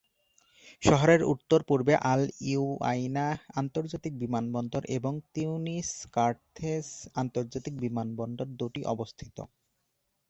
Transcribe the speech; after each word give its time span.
শহরের 0.81 1.21
উত্তর-পূর্বে 1.33 1.93
আল-উওয়াইনাহ 2.11 3.31
আন্তর্জাতিক 3.55 4.13
বিমানবন্দর 4.23 4.83
এবং 4.97 5.13
তিউনিস-কার্থেজ 5.33 6.87
আন্তর্জাতিক 7.21 7.73
বিমানবন্দর 7.83 8.47
দুইটি 8.59 8.81
অবস্থিত। 8.93 9.37